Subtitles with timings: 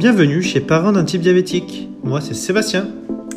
[0.00, 1.90] Bienvenue chez Parents d'un type diabétique.
[2.02, 2.88] Moi, c'est Sébastien.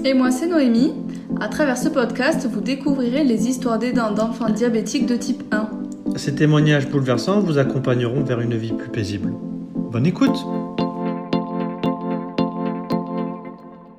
[0.06, 0.94] Et moi, c'est Noémie.
[1.42, 5.70] À travers ce podcast, vous découvrirez les histoires d'aidants d'enfants diabétiques de type 1.
[6.16, 9.34] Ces témoignages bouleversants vous accompagneront vers une vie plus paisible.
[9.76, 10.38] Bonne écoute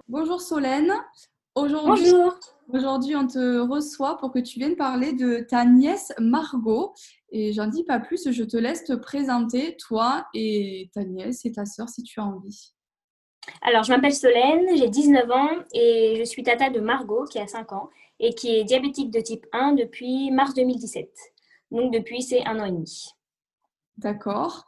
[0.09, 0.91] Bonjour Solène.
[1.55, 2.39] Aujourd'hui, Bonjour.
[2.73, 6.95] Aujourd'hui, on te reçoit pour que tu viennes parler de ta nièce Margot.
[7.37, 11.51] Et j'en dis pas plus, je te laisse te présenter, toi et ta nièce et
[11.51, 12.73] ta sœur, si tu as envie.
[13.61, 17.49] Alors, je m'appelle Solène, j'ai 19 ans et je suis tata de Margot qui a
[17.49, 21.11] 5 ans et qui est diabétique de type 1 depuis mars 2017.
[21.73, 23.09] Donc, depuis, c'est un an et demi.
[23.97, 24.67] D'accord.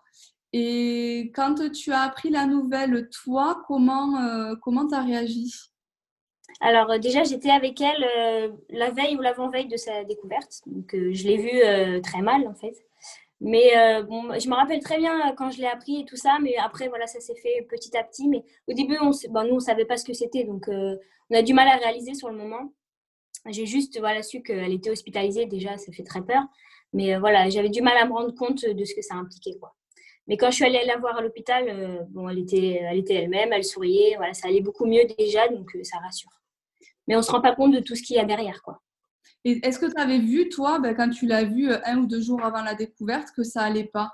[0.52, 5.52] Et quand tu as appris la nouvelle, toi, comment euh, comment t'as réagi?
[6.60, 10.62] Alors, euh, déjà, j'étais avec elle euh, la veille ou l'avant-veille de sa découverte.
[10.66, 12.74] Donc, euh, je l'ai vue très mal, en fait.
[13.40, 16.38] Mais je me rappelle très bien quand je l'ai appris et tout ça.
[16.42, 18.28] Mais après, voilà, ça s'est fait petit à petit.
[18.28, 20.44] Mais au début, on, bon, nous, on savait pas ce que c'était.
[20.44, 22.72] Donc, on a du mal à réaliser sur le moment.
[23.50, 25.46] J'ai juste voilà, su qu'elle était hospitalisée.
[25.46, 26.42] Déjà, ça fait très peur.
[26.94, 29.58] Mais voilà, j'avais du mal à me rendre compte de ce que ça impliquait.
[29.60, 29.74] Quoi.
[30.28, 33.52] Mais quand je suis allée la voir à l'hôpital, bon, elle était elle était elle-même,
[33.52, 34.14] elle souriait.
[34.16, 35.48] Voilà, ça allait beaucoup mieux déjà.
[35.48, 36.30] Donc, ça rassure.
[37.06, 38.62] Mais on ne se rend pas compte de tout ce qu'il y a derrière.
[38.62, 38.80] Quoi.
[39.44, 42.06] Et est-ce que tu avais vu, toi, ben, quand tu l'as vu euh, un ou
[42.06, 44.10] deux jours avant la découverte, que ça allait pas?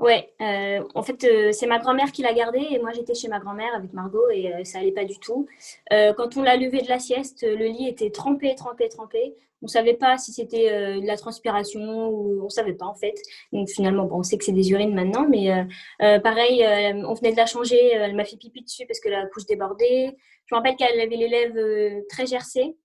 [0.00, 3.28] Ouais, euh, en fait, euh, c'est ma grand-mère qui l'a gardé et moi j'étais chez
[3.28, 5.46] ma grand-mère avec Margot et euh, ça allait pas du tout.
[5.90, 9.34] Quand on l'a levé de la sieste, le lit était trempé, trempé, trempé.
[9.62, 13.14] On savait pas si c'était euh, de la transpiration ou on savait pas en fait.
[13.52, 15.64] Donc finalement, on sait que c'est des urines maintenant, mais euh,
[16.02, 16.64] euh, pareil,
[17.04, 20.16] on venait de la changer, elle m'a fait pipi dessus parce que la couche débordait.
[20.46, 22.76] Je me rappelle qu'elle avait les lèvres très gercées.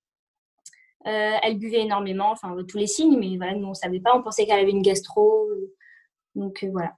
[1.06, 4.46] Elle buvait énormément, enfin tous les signes, mais voilà, nous on savait pas, on pensait
[4.46, 5.48] qu'elle avait une gastro.
[6.34, 6.94] Donc voilà.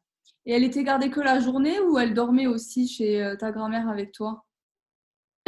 [0.46, 4.14] Et elle était gardée que la journée ou elle dormait aussi chez ta grand-mère avec
[4.14, 4.47] toi?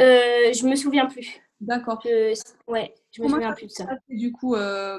[0.00, 1.40] Euh, je me souviens plus.
[1.60, 2.00] D'accord.
[2.04, 2.34] Je,
[2.68, 3.86] ouais, je me Comment souviens plus de ça.
[4.08, 4.98] Du coup, euh,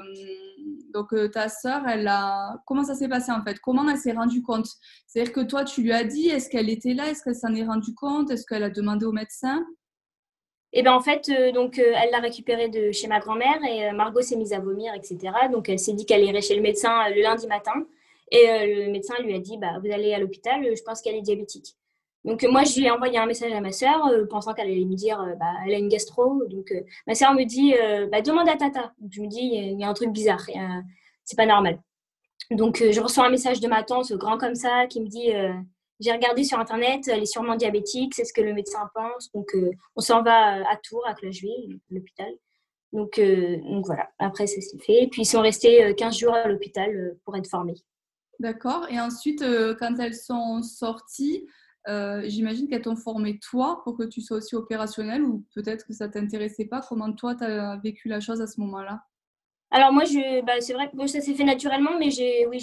[0.94, 2.62] donc euh, ta sœur, elle a.
[2.66, 3.58] Comment ça s'est passé en fait?
[3.58, 4.68] Comment elle s'est rendue compte?
[5.08, 7.08] C'est-à-dire que toi, tu lui as dit Est-ce qu'elle était là?
[7.08, 8.30] Est-ce qu'elle s'en est rendue compte?
[8.30, 9.64] Est-ce qu'elle a demandé au médecin?
[10.74, 13.88] Et ben en fait, euh, donc euh, elle l'a récupéré de chez ma grand-mère et
[13.88, 15.18] euh, Margot s'est mise à vomir, etc.
[15.52, 17.86] Donc elle s'est dit qu'elle irait chez le médecin euh, le lundi matin
[18.30, 21.02] et euh, le médecin lui a dit bah vous allez à l'hôpital, euh, je pense
[21.02, 21.76] qu'elle est diabétique.
[22.24, 24.68] Donc euh, moi je lui ai envoyé un message à ma sœur euh, pensant qu'elle
[24.68, 26.44] allait me dire euh, bah elle a une gastro.
[26.48, 28.92] Donc euh, ma sœur me dit euh, bah demande à Tata.
[29.10, 30.44] Je me dis il y a un truc bizarre,
[31.24, 31.80] c'est pas normal.
[32.50, 35.30] Donc je reçois un message de ma tante grand comme ça qui me dit
[36.00, 39.32] j'ai regardé sur internet, elle est sûrement diabétique, c'est ce que le médecin pense.
[39.32, 39.56] Donc
[39.96, 42.30] on s'en va à Tours, à Clocheville, l'hôpital.
[42.92, 45.08] Donc, donc voilà, après ça s'est fait.
[45.10, 47.76] Puis ils sont restés euh, 15 jours à l'hôpital pour être formés.
[48.38, 48.86] D'accord.
[48.90, 49.42] Et ensuite,
[49.78, 51.46] quand elles sont sorties,
[51.88, 55.92] euh, j'imagine qu'elles t'ont formé toi pour que tu sois aussi opérationnel ou peut-être que
[55.92, 56.80] ça t'intéressait pas.
[56.88, 59.02] Comment toi, tu as vécu la chose à ce moment-là?
[59.74, 60.04] Alors moi,
[60.46, 62.62] bah, c'est vrai que bon, ça s'est fait naturellement, mais j'ai, oui,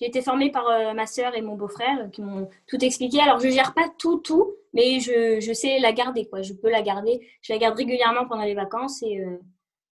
[0.00, 3.20] été formée par euh, ma sœur et mon beau-frère qui m'ont tout expliqué.
[3.20, 6.40] Alors je gère pas tout, tout, mais je, je sais la garder, quoi.
[6.40, 7.20] Je peux la garder.
[7.42, 9.36] Je la garde régulièrement pendant les vacances et euh,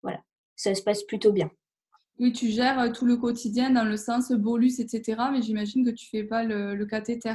[0.03, 0.23] voilà,
[0.57, 1.51] ça se passe plutôt bien.
[2.19, 5.25] Oui, tu gères tout le quotidien dans le sens bolus, etc.
[5.31, 7.35] Mais j'imagine que tu fais pas le, le cathéter.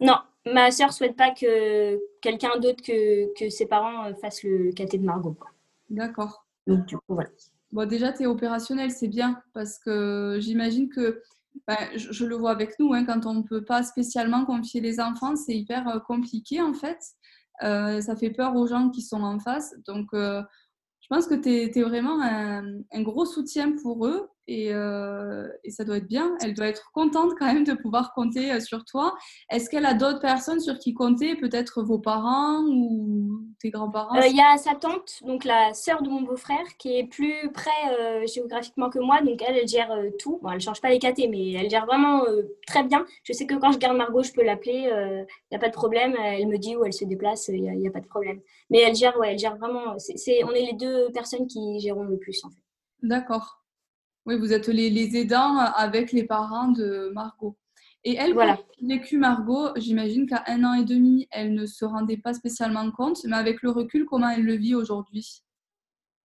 [0.00, 4.72] Non, ma sœur souhaite pas que quelqu'un d'autre que, que ses parents euh, fasse le
[4.72, 5.36] caté de Margot.
[5.90, 6.46] D'accord.
[6.66, 7.30] Donc du coup, voilà.
[7.72, 11.22] Bon, déjà, tu es opérationnel, c'est bien parce que j'imagine que
[11.66, 14.80] ben, je, je le vois avec nous, hein, quand on ne peut pas spécialement confier
[14.80, 16.98] les enfants, c'est hyper euh, compliqué en fait.
[17.62, 19.74] Euh, ça fait peur aux gens qui sont en face.
[19.86, 20.42] Donc, euh,
[21.00, 25.70] je pense que tu es, vraiment un, un gros soutien pour eux et, euh, et
[25.70, 26.36] ça doit être bien.
[26.40, 29.14] Elle doit être contente quand même de pouvoir compter euh, sur toi.
[29.50, 31.36] Est-ce qu'elle a d'autres personnes sur qui compter?
[31.36, 34.16] Peut-être vos parents ou tes grands-parents?
[34.16, 37.50] Euh, Il y a sa tante, donc la sœur de mon beau-frère, qui est plus
[37.52, 39.20] près euh, géographiquement que moi.
[39.22, 40.38] Donc elle, elle gère euh, tout.
[40.42, 43.04] Bon, elle change pas les catés, mais elle gère vraiment euh, très bien.
[43.24, 44.88] Je sais que quand je garde Margot, je peux l'appeler.
[44.88, 46.14] Il n'y a pas de problème.
[46.18, 47.48] Elle me dit où elle se déplace.
[47.48, 48.40] Il n'y a, pas de problème.
[48.70, 49.98] Mais elle gère, ouais, elle gère vraiment.
[49.98, 52.62] C'est- on est les deux personnes qui gérons le plus en fait.
[53.02, 53.65] D'accord.
[54.26, 57.56] Oui, vous êtes les, les aidants avec les parents de Margot.
[58.04, 58.58] Et elle, Voilà.
[58.82, 63.24] vécu Margot, j'imagine qu'à un an et demi, elle ne se rendait pas spécialement compte,
[63.24, 65.42] mais avec le recul, comment elle le vit aujourd'hui?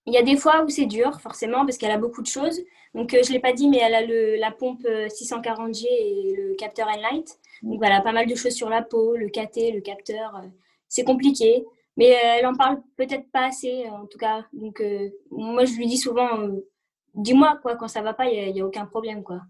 [0.08, 2.60] Il y a des fois où c'est dur, forcément, parce qu'elle a beaucoup de choses.
[2.96, 5.86] Donc, euh, je ne l'ai pas dit, mais elle a le, la pompe euh, 640G
[5.88, 7.40] et le capteur Enlight.
[7.62, 10.36] Donc, voilà, pas mal de choses sur la peau, le KT, le capteur.
[10.38, 10.48] euh,
[10.88, 11.64] c'est compliqué.
[11.98, 14.46] Mais euh, elle en parle peut-être pas assez, en tout cas.
[14.54, 16.66] Donc, euh, moi, je lui dis souvent, euh,
[17.14, 19.42] dis-moi, quoi, quand ça va pas, il n'y a, a aucun problème, quoi.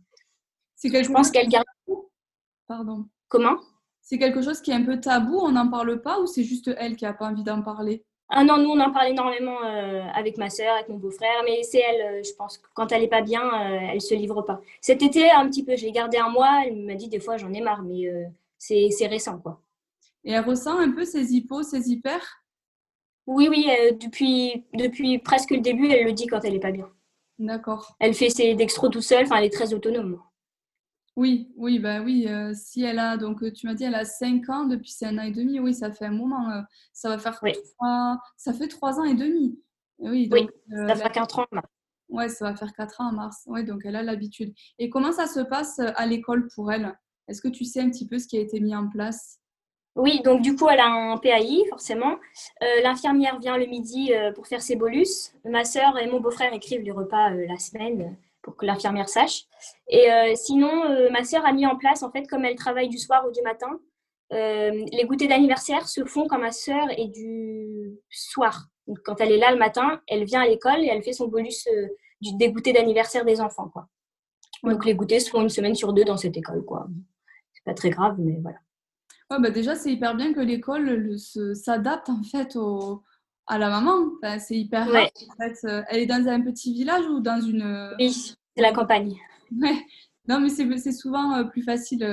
[0.75, 1.65] C'est quelque Je pense qu'elle garde.
[2.67, 3.05] Pardon.
[3.27, 3.57] Comment?
[4.01, 6.71] C'est quelque chose qui est un peu tabou, on n'en parle pas ou c'est juste
[6.77, 8.03] elle qui n'a pas envie d'en parler?
[8.33, 11.63] Ah non, nous, on en parle énormément euh, avec ma sœur, avec mon beau-frère, mais
[11.63, 14.15] c'est elle, euh, je pense, que quand elle n'est pas bien, euh, elle ne se
[14.15, 14.61] livre pas.
[14.79, 17.35] Cet été, un petit peu, je l'ai gardée un mois, elle m'a dit des fois,
[17.35, 18.09] j'en ai marre, mais
[18.57, 19.61] c'est récent, quoi.
[20.23, 22.21] Et elle ressent un peu ses hippos, ses hyper?
[23.27, 23.67] Oui, oui,
[23.99, 26.89] depuis, depuis presque le début, elle le dit quand elle n'est pas bien.
[27.41, 27.95] D'accord.
[27.99, 30.21] Elle fait ses dextros tout seule, enfin, elle est très autonome.
[31.15, 32.27] Oui, oui, bah oui.
[32.27, 35.17] Euh, si elle a, donc tu m'as dit, elle a 5 ans depuis c'est un
[35.17, 35.59] an et demi.
[35.59, 36.51] Oui, ça fait un moment.
[36.51, 36.61] Euh,
[36.93, 39.59] ça va faire trois, ça fait 3 ans et demi.
[39.97, 41.45] Oui, donc, euh, ça fait 4 ans.
[42.09, 43.41] Ouais, ça va faire 4 ans en mars.
[43.47, 44.53] Oui, donc elle a l'habitude.
[44.77, 46.95] Et comment ça se passe à l'école pour elle?
[47.27, 49.40] Est-ce que tu sais un petit peu ce qui a été mis en place?
[49.95, 52.15] Oui, donc du coup, elle a un PAI, forcément.
[52.81, 55.33] L'infirmière vient le midi pour faire ses bolus.
[55.43, 59.45] Ma sœur et mon beau-frère écrivent les repas la semaine pour que l'infirmière sache.
[59.87, 62.89] Et euh, sinon, euh, ma sœur a mis en place, en fait, comme elle travaille
[62.89, 63.79] du soir ou du matin,
[64.33, 68.67] euh, les goûters d'anniversaire se font quand ma sœur est du soir.
[68.87, 71.27] Donc, quand elle est là le matin, elle vient à l'école et elle fait son
[71.27, 71.67] bolus
[72.21, 73.71] du, des d'anniversaire des enfants.
[74.63, 76.63] Donc les goûters se font une semaine sur deux dans cette école.
[77.53, 78.59] C'est pas très grave, mais voilà.
[79.31, 81.17] Ouais, bah déjà, c'est hyper bien que l'école
[81.55, 83.01] s'adapte en fait au,
[83.47, 84.11] à la maman.
[84.39, 85.09] c'est hyper rare.
[85.29, 85.57] En fait.
[85.65, 87.61] Euh, elle est dans un petit village ou dans une.
[87.61, 89.15] Euh, oui, c'est la campagne.
[89.57, 89.85] Ouais.
[90.27, 92.07] Non, mais c'est souvent euh, plus facile,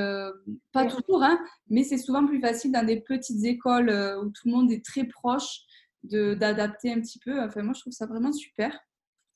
[0.73, 1.39] pas toujours, hein,
[1.69, 3.91] mais c'est souvent plus facile dans des petites écoles
[4.23, 5.61] où tout le monde est très proche
[6.05, 7.41] d'adapter un petit peu.
[7.43, 8.79] Enfin, moi, je trouve ça vraiment super.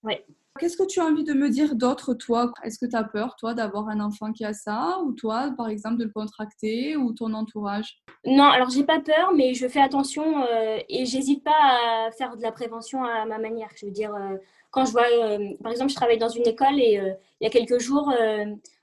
[0.02, 0.14] Oui.
[0.58, 2.52] Qu'est-ce que tu as envie de me dire d'autre, toi?
[2.62, 5.00] Est-ce que tu as peur, toi, d'avoir un enfant qui a ça?
[5.04, 6.96] Ou toi, par exemple, de le contracter?
[6.96, 8.02] Ou ton entourage?
[8.26, 12.36] Non, alors j'ai pas peur, mais je fais attention euh, et j'hésite pas à faire
[12.36, 13.70] de la prévention à ma manière.
[13.76, 14.36] Je veux dire, euh,
[14.70, 17.00] quand je vois, euh, par exemple, je travaille dans une école et
[17.40, 18.12] il y a quelques jours,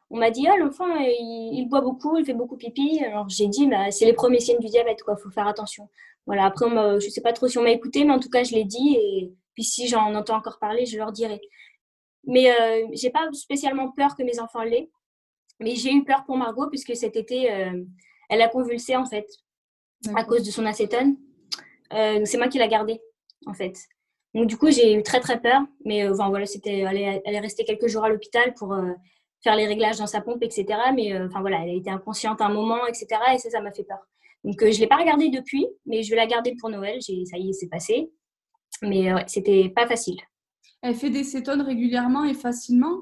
[0.10, 3.00] on m'a dit, ah, l'enfant, il, boit beaucoup, il fait beaucoup pipi.
[3.06, 5.88] Alors j'ai dit, bah, c'est les premiers signes du diabète, quoi, faut faire attention.
[6.25, 6.65] Voilà, après,
[7.00, 8.98] je sais pas trop si on m'a écouté, mais en tout cas, je l'ai dit
[9.00, 11.42] et puis si j'en entends encore parler, je leur dirai.
[12.24, 14.90] Mais euh, j'ai pas spécialement peur que mes enfants l'aient.
[15.60, 17.84] Mais j'ai eu peur pour Margot puisque cet été, euh,
[18.30, 19.28] elle a convulsé en fait
[20.16, 21.18] à cause de son acétone.
[21.92, 23.02] Euh, c'est moi qui l'ai gardée
[23.48, 23.78] en fait.
[24.34, 25.62] Donc du coup, j'ai eu très très peur.
[25.84, 28.74] Mais enfin, voilà, c'était, elle, est, elle est restée quelques jours à l'hôpital pour
[29.44, 30.68] faire les réglages dans sa pompe, etc.
[30.96, 33.08] Mais enfin voilà, elle a été inconsciente un moment, etc.
[33.34, 34.00] Et ça, ça m'a fait peur.
[34.46, 37.02] Donc je ne l'ai pas regardée depuis, mais je vais la garder pour Noël.
[37.02, 38.10] Ça y est, c'est passé.
[38.81, 40.18] Mais ouais, c'était pas facile.
[40.81, 43.01] Elle fait des cétones régulièrement et facilement?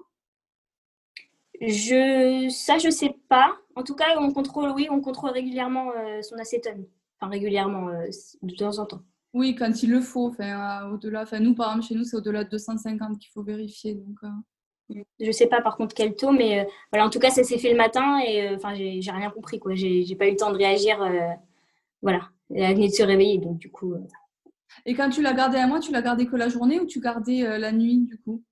[1.62, 3.56] Je, Ça, je sais pas.
[3.76, 6.86] En tout cas, on contrôle, oui, on contrôle régulièrement euh, son acétone.
[7.20, 8.08] Enfin, régulièrement, euh,
[8.42, 9.02] de temps en temps.
[9.34, 10.28] Oui, quand il le faut.
[10.28, 13.44] Enfin, euh, au-delà, enfin, nous, par exemple, chez nous, c'est au-delà de 250 qu'il faut
[13.44, 13.96] vérifier.
[13.96, 17.58] Donc, Je sais pas par contre quel taux, mais voilà, en tout cas, ça s'est
[17.58, 19.60] fait le matin et enfin, j'ai rien compris.
[19.60, 19.74] quoi.
[19.76, 20.98] J'ai pas eu le temps de réagir.
[22.02, 23.96] voilà, elle venait de se réveiller, donc du coup.
[24.86, 27.00] Et quand tu l'as gardé à moi, tu l'as gardé que la journée ou tu
[27.00, 28.44] gardais euh, la nuit du coup?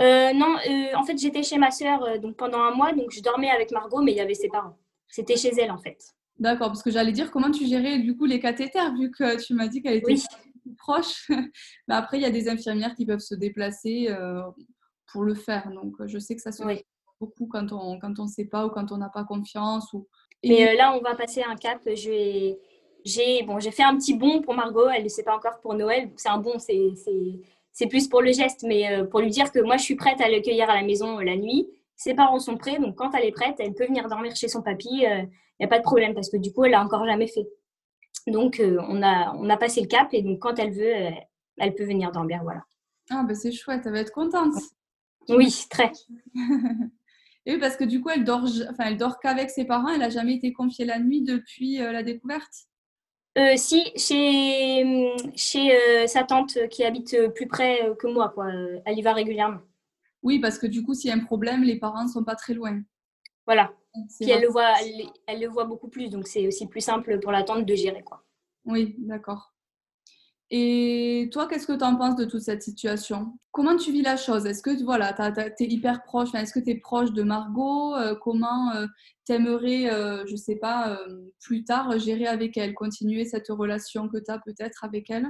[0.00, 3.20] Euh, Non, euh, en fait j'étais chez ma sœur donc pendant un mois, donc je
[3.20, 4.78] dormais avec Margot, mais il y avait ses parents.
[5.08, 5.98] C'était chez elle en fait.
[6.38, 9.52] D'accord, parce que j'allais dire comment tu gérais du coup les cathéters, vu que tu
[9.54, 10.14] m'as dit qu'elle était
[10.78, 11.28] proche.
[11.88, 14.08] mais après, il y a des infirmières qui peuvent se déplacer
[15.12, 15.70] pour le faire.
[15.70, 16.86] Donc je sais que ça se fait
[17.20, 19.92] beaucoup quand on quand on ne sait pas ou quand on n'a pas confiance.
[19.92, 20.08] Ou...
[20.42, 21.82] Mais là, on va passer un cap.
[21.84, 22.58] Je vais
[23.04, 26.10] j'ai bon, fait un petit bon pour Margot, elle ne sait pas encore pour Noël.
[26.16, 29.76] C'est un bon, c'est plus pour le geste, mais euh, pour lui dire que moi,
[29.76, 31.68] je suis prête à l'accueillir à la maison euh, la nuit.
[31.96, 34.62] Ses parents sont prêts, donc quand elle est prête, elle peut venir dormir chez son
[34.62, 34.88] papy.
[34.90, 35.22] Il euh,
[35.58, 37.46] n'y a pas de problème parce que du coup, elle l'a encore jamais fait.
[38.26, 40.92] Donc, on, a, on a passé le cap et donc quand elle veut,
[41.56, 42.40] elle peut venir dormir.
[42.42, 42.64] Voilà.
[43.08, 44.54] Ah, bah c'est chouette, elle va être contente.
[45.28, 45.90] Oui, très.
[47.46, 49.88] et oui, parce que du coup, elle dort, enfin, elle dort qu'avec ses parents.
[49.88, 52.68] Elle n'a jamais été confiée la nuit depuis la découverte.
[53.40, 58.50] Euh, si, chez, chez euh, sa tante qui habite plus près que moi, quoi.
[58.84, 59.60] Elle y va régulièrement.
[60.22, 62.36] Oui, parce que du coup, s'il y a un problème, les parents ne sont pas
[62.36, 62.82] très loin.
[63.46, 63.72] Voilà.
[64.20, 64.74] Puis elle le, voit,
[65.26, 68.02] elle, le voit beaucoup plus, donc c'est aussi plus simple pour la tante de gérer.
[68.02, 68.22] Quoi.
[68.64, 69.49] Oui, d'accord.
[70.52, 73.38] Et toi, qu'est-ce que tu en penses de toute cette situation?
[73.52, 74.46] Comment tu vis la chose?
[74.46, 77.94] Est-ce que voilà, tu es hyper proche Est-ce que tu es proche de Margot?
[77.94, 78.86] Euh, Comment euh,
[79.26, 80.98] tu aimerais, euh, je sais pas,
[81.40, 85.28] plus tard gérer avec elle Continuer cette relation que tu as peut-être avec elle?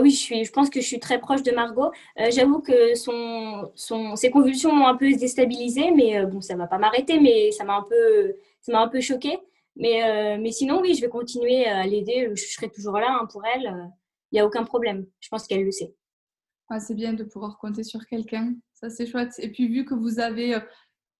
[0.00, 1.90] Oui, je, suis, je pense que je suis très proche de Margot.
[2.30, 6.68] J'avoue que son, son, ses convulsions m'ont un peu déstabilisée, mais bon, ça ne va
[6.68, 9.38] pas m'arrêter, mais ça m'a un peu, ça peu choquée.
[9.76, 12.30] Mais, mais sinon, oui, je vais continuer à l'aider.
[12.34, 13.90] Je serai toujours là hein, pour elle
[14.34, 15.06] il n'y a aucun problème.
[15.20, 15.94] Je pense qu'elle le sait.
[16.80, 18.52] c'est bien de pouvoir compter sur quelqu'un.
[18.72, 19.32] Ça, c'est chouette.
[19.38, 20.60] Et puis, vu que vous avez euh,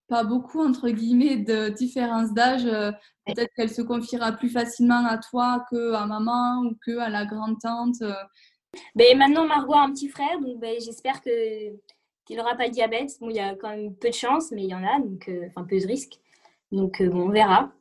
[0.09, 2.67] pas beaucoup, entre guillemets, de différence d'âge.
[2.67, 2.91] Euh,
[3.25, 8.03] peut-être qu'elle se confiera plus facilement à toi qu'à maman ou qu'à la grande-tante.
[8.97, 11.31] Ben, maintenant, Margot a un petit frère, donc ben, j'espère que
[12.25, 13.13] qu'il n'aura pas de diabète.
[13.21, 15.31] Bon, il y a quand même peu de chance, mais il y en a, donc
[15.47, 16.19] enfin peu de risques.
[16.73, 17.73] Donc bon, on verra.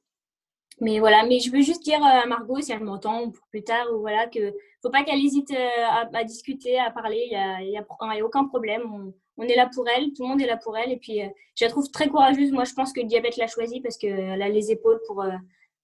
[0.79, 3.87] Mais voilà, mais je veux juste dire à Margot, si elle m'entend pour plus tard,
[3.93, 7.29] ou voilà, que faut pas qu'elle hésite euh, à, discuter, à parler.
[7.31, 9.13] Il n'y a, a, aucun problème.
[9.37, 10.91] On, est là pour elle, tout le monde est là pour elle.
[10.91, 12.51] Et puis, euh, je la trouve très courageuse.
[12.51, 15.31] Moi, je pense que le diabète l'a choisie parce qu'elle a les épaules pour, euh,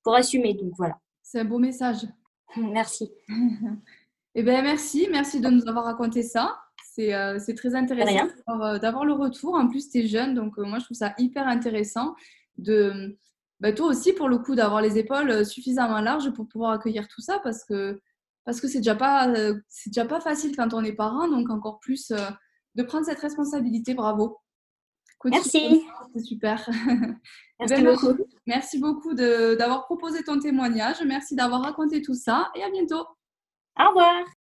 [0.03, 0.53] pour assumer.
[0.53, 1.00] Donc voilà.
[1.24, 2.06] C'est un beau message.
[2.58, 3.12] Merci.
[4.36, 5.08] eh bien, merci.
[5.10, 6.58] Merci de nous avoir raconté ça.
[6.82, 8.27] C'est très intéressant
[8.82, 9.56] d'avoir le retour.
[9.56, 12.13] En plus, tu es jeune, donc moi, je trouve ça hyper intéressant
[12.58, 13.18] de
[13.60, 17.08] bah, toi aussi, pour le coup, d'avoir les épaules euh, suffisamment larges pour pouvoir accueillir
[17.08, 18.00] tout ça parce que
[18.50, 21.51] parce que c'est déjà pas euh, c'est déjà pas facile quand on est parent, donc
[21.51, 22.18] encore plus euh,
[22.74, 23.94] de prendre cette responsabilité.
[23.94, 24.39] Bravo.
[25.24, 25.86] merci.
[26.15, 26.68] C'est super.
[27.60, 28.18] Merci ben, beaucoup.
[28.48, 31.03] Merci beaucoup d'avoir proposé ton témoignage.
[31.06, 33.06] Merci d'avoir raconté tout ça et à bientôt.
[33.77, 34.38] Au revoir.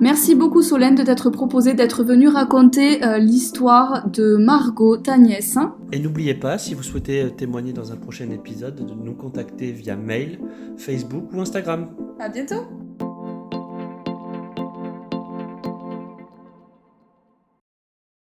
[0.00, 5.58] Merci beaucoup Solène de t'être proposé d'être venue raconter euh, l'histoire de Margot, ta nièce.
[5.92, 9.72] Et n'oubliez pas, si vous souhaitez euh, témoigner dans un prochain épisode, de nous contacter
[9.72, 10.38] via mail,
[10.76, 11.88] Facebook ou Instagram.
[12.20, 12.87] À bientôt